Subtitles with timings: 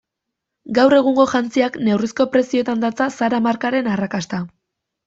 [0.77, 4.43] Gaur egungo jantziak neurrizko prezioetan datza Zara markaren arrakasta.